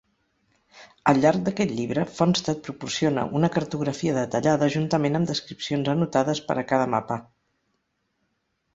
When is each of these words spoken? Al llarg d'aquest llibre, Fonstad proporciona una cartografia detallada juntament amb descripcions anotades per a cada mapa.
Al 1.11 1.19
llarg 1.25 1.43
d'aquest 1.49 1.73
llibre, 1.79 2.05
Fonstad 2.21 2.63
proporciona 2.69 3.27
una 3.41 3.51
cartografia 3.59 4.17
detallada 4.17 4.73
juntament 4.79 5.23
amb 5.23 5.33
descripcions 5.35 5.95
anotades 5.97 6.45
per 6.51 6.61
a 6.61 6.69
cada 6.75 6.93
mapa. 6.99 7.23